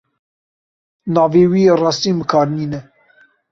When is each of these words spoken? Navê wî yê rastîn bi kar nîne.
Navê 1.13 1.43
wî 1.51 1.61
yê 1.67 1.75
rastîn 1.81 2.17
bi 2.19 2.25
kar 2.31 2.47
nîne. 2.57 2.79